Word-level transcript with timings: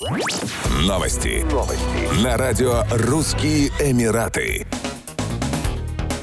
Новости. 0.00 1.44
Новости. 1.52 2.24
На 2.24 2.38
радио 2.38 2.84
«Русские 2.90 3.68
Эмираты». 3.80 4.66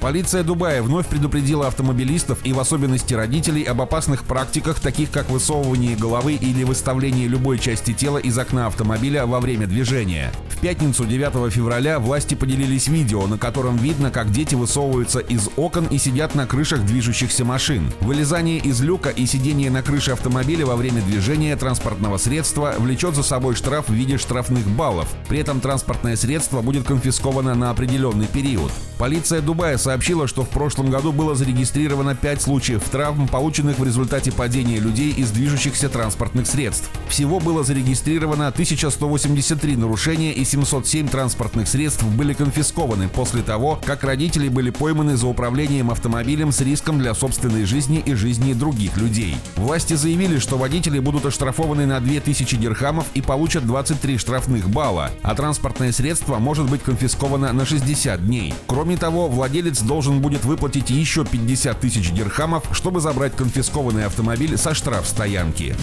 Полиция 0.00 0.42
Дубая 0.42 0.82
вновь 0.82 1.06
предупредила 1.06 1.66
автомобилистов 1.66 2.38
и 2.46 2.54
в 2.54 2.60
особенности 2.60 3.12
родителей 3.12 3.64
об 3.64 3.82
опасных 3.82 4.24
практиках, 4.24 4.80
таких 4.80 5.10
как 5.10 5.28
высовывание 5.28 5.96
головы 5.96 6.36
или 6.36 6.64
выставление 6.64 7.28
любой 7.28 7.58
части 7.58 7.92
тела 7.92 8.16
из 8.16 8.38
окна 8.38 8.68
автомобиля 8.68 9.26
во 9.26 9.38
время 9.38 9.66
движения. 9.66 10.32
В 10.58 10.60
пятницу 10.60 11.04
9 11.04 11.52
февраля 11.52 12.00
власти 12.00 12.34
поделились 12.34 12.88
видео, 12.88 13.28
на 13.28 13.38
котором 13.38 13.76
видно, 13.76 14.10
как 14.10 14.32
дети 14.32 14.56
высовываются 14.56 15.20
из 15.20 15.48
окон 15.54 15.86
и 15.86 15.98
сидят 15.98 16.34
на 16.34 16.48
крышах 16.48 16.84
движущихся 16.84 17.44
машин. 17.44 17.92
Вылезание 18.00 18.58
из 18.58 18.80
люка 18.80 19.10
и 19.10 19.24
сидение 19.24 19.70
на 19.70 19.84
крыше 19.84 20.10
автомобиля 20.10 20.66
во 20.66 20.74
время 20.74 21.00
движения 21.02 21.54
транспортного 21.54 22.16
средства 22.16 22.74
влечет 22.76 23.14
за 23.14 23.22
собой 23.22 23.54
штраф 23.54 23.88
в 23.88 23.92
виде 23.92 24.18
штрафных 24.18 24.66
баллов. 24.66 25.08
При 25.28 25.38
этом 25.38 25.60
транспортное 25.60 26.16
средство 26.16 26.60
будет 26.60 26.84
конфисковано 26.84 27.54
на 27.54 27.70
определенный 27.70 28.26
период. 28.26 28.72
Полиция 28.98 29.40
Дубая 29.40 29.78
сообщила, 29.78 30.26
что 30.26 30.42
в 30.42 30.48
прошлом 30.48 30.90
году 30.90 31.12
было 31.12 31.36
зарегистрировано 31.36 32.16
5 32.16 32.42
случаев 32.42 32.82
травм, 32.90 33.28
полученных 33.28 33.78
в 33.78 33.84
результате 33.84 34.32
падения 34.32 34.80
людей 34.80 35.12
из 35.12 35.30
движущихся 35.30 35.88
транспортных 35.88 36.48
средств. 36.48 36.90
Всего 37.08 37.38
было 37.38 37.62
зарегистрировано 37.62 38.48
1183 38.48 39.76
нарушения 39.76 40.32
и 40.32 40.47
707 40.48 41.08
транспортных 41.08 41.68
средств 41.68 42.02
были 42.04 42.32
конфискованы 42.32 43.08
после 43.08 43.42
того, 43.42 43.78
как 43.84 44.02
родители 44.02 44.48
были 44.48 44.70
пойманы 44.70 45.16
за 45.16 45.26
управлением 45.26 45.90
автомобилем 45.90 46.52
с 46.52 46.60
риском 46.62 46.98
для 46.98 47.12
собственной 47.12 47.64
жизни 47.64 48.02
и 48.04 48.14
жизни 48.14 48.54
других 48.54 48.96
людей. 48.96 49.36
Власти 49.56 49.92
заявили, 49.94 50.38
что 50.38 50.56
водители 50.56 51.00
будут 51.00 51.26
оштрафованы 51.26 51.84
на 51.84 52.00
2000 52.00 52.56
дирхамов 52.56 53.06
и 53.14 53.20
получат 53.20 53.66
23 53.66 54.16
штрафных 54.16 54.70
балла, 54.70 55.10
а 55.22 55.34
транспортное 55.34 55.92
средство 55.92 56.38
может 56.38 56.70
быть 56.70 56.82
конфисковано 56.82 57.52
на 57.52 57.66
60 57.66 58.26
дней. 58.26 58.54
Кроме 58.66 58.96
того, 58.96 59.28
владелец 59.28 59.80
должен 59.80 60.20
будет 60.20 60.44
выплатить 60.44 60.88
еще 60.88 61.26
50 61.26 61.78
тысяч 61.78 62.10
дирхамов, 62.10 62.64
чтобы 62.72 63.00
забрать 63.00 63.36
конфискованный 63.36 64.06
автомобиль 64.06 64.56
со 64.56 64.74
штрафстоянки. 64.74 65.76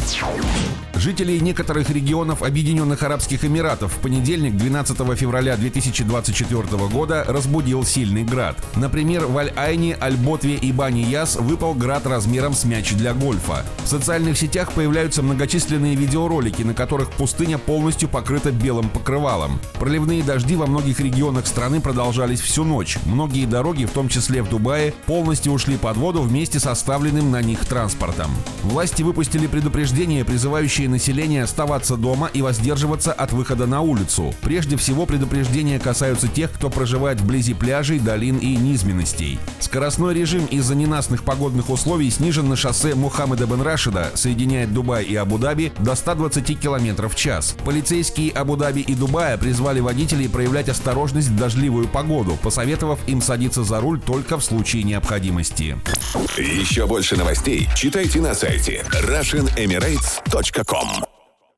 Жителей 0.97 1.41
некоторых 1.41 1.89
регионов 1.89 2.41
Объединенных 2.41 3.03
Арабских 3.03 3.43
Эмиратов 3.43 3.93
в 3.93 3.99
понедельник, 3.99 4.55
12 4.55 4.97
февраля 5.17 5.57
2024 5.57 6.63
года, 6.87 7.25
разбудил 7.27 7.83
сильный 7.83 8.23
град. 8.23 8.57
Например, 8.77 9.25
в 9.25 9.37
Аль-Айне, 9.37 9.97
Аль-Ботве 10.01 10.55
и 10.55 10.71
Бани-Яс 10.71 11.35
выпал 11.35 11.73
град 11.73 12.07
размером 12.07 12.53
с 12.53 12.63
мяч 12.63 12.93
для 12.93 13.13
гольфа. 13.13 13.65
В 13.83 13.87
социальных 13.87 14.37
сетях 14.37 14.71
появляются 14.71 15.21
многочисленные 15.21 15.95
видеоролики, 15.95 16.61
на 16.61 16.73
которых 16.73 17.11
пустыня 17.11 17.57
полностью 17.57 18.07
покрыта 18.07 18.51
белым 18.51 18.87
покрывалом. 18.87 19.59
Проливные 19.73 20.23
дожди 20.23 20.55
во 20.55 20.65
многих 20.65 21.01
регионах 21.01 21.45
страны 21.45 21.81
продолжались 21.81 22.39
всю 22.39 22.63
ночь. 22.63 22.97
Многие 23.05 23.45
дороги, 23.45 23.83
в 23.83 23.91
том 23.91 24.07
числе 24.07 24.41
в 24.41 24.49
Дубае, 24.49 24.93
полностью 25.05 25.51
ушли 25.51 25.75
под 25.75 25.97
воду 25.97 26.21
вместе 26.21 26.59
с 26.61 26.65
оставленным 26.65 27.31
на 27.31 27.41
них 27.41 27.65
транспортом. 27.65 28.31
Власти 28.63 29.03
выпустили 29.03 29.45
предупреждение, 29.47 30.23
призывающее 30.23 30.84
население 30.87 31.43
оставаться 31.43 31.97
дома 31.97 32.29
и 32.33 32.41
воздерживаться 32.41 33.13
от 33.13 33.31
выхода 33.31 33.65
на 33.65 33.81
улицу. 33.81 34.33
Прежде 34.41 34.77
всего, 34.77 35.05
предупреждения 35.05 35.79
касаются 35.79 36.27
тех, 36.27 36.51
кто 36.51 36.69
проживает 36.69 37.21
вблизи 37.21 37.53
пляжей, 37.53 37.99
долин 37.99 38.37
и 38.37 38.55
низменностей. 38.55 39.39
Скоростной 39.59 40.13
режим 40.13 40.45
из-за 40.45 40.75
ненастных 40.75 41.23
погодных 41.23 41.69
условий 41.69 42.09
снижен 42.09 42.49
на 42.49 42.55
шоссе 42.55 42.95
Мухаммеда 42.95 43.45
бен 43.45 43.61
Рашида, 43.61 44.11
соединяет 44.15 44.73
Дубай 44.73 45.03
и 45.03 45.15
Абу-Даби 45.15 45.71
до 45.79 45.95
120 45.95 46.59
км 46.59 47.07
в 47.07 47.15
час. 47.15 47.55
Полицейские 47.63 48.31
Абу-Даби 48.31 48.81
и 48.81 48.95
Дубая 48.95 49.37
призвали 49.37 49.79
водителей 49.79 50.29
проявлять 50.29 50.69
осторожность 50.69 51.29
в 51.29 51.37
дождливую 51.37 51.87
погоду, 51.87 52.37
посоветовав 52.41 52.99
им 53.07 53.21
садиться 53.21 53.63
за 53.63 53.79
руль 53.79 53.99
только 53.99 54.37
в 54.37 54.43
случае 54.43 54.83
необходимости. 54.83 55.77
Еще 56.37 56.85
больше 56.85 57.15
новостей 57.15 57.67
читайте 57.75 58.21
на 58.21 58.33
сайте 58.33 58.85
RussianEmirates.com 58.91 60.74
from 60.75 61.04